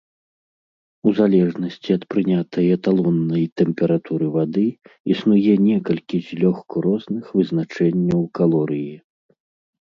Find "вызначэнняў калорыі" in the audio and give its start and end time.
7.37-8.91